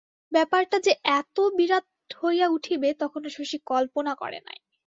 ব্যাপারটা 0.31 0.77
যে 0.79 0.93
এত 1.19 1.37
বিরাট 1.57 1.85
হইয়া 2.21 2.47
উঠিবে 2.49 2.89
তখনো 3.01 3.27
শশী 3.29 3.57
কল্পনা 3.65 4.13
করে 4.15 4.39
নাই। 4.47 4.59